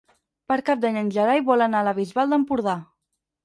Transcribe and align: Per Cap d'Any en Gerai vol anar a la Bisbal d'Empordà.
Per 0.51 0.57
Cap 0.69 0.81
d'Any 0.85 0.97
en 1.03 1.11
Gerai 1.19 1.45
vol 1.51 1.67
anar 1.67 1.85
a 1.85 1.89
la 1.91 1.95
Bisbal 2.03 2.33
d'Empordà. 2.35 2.79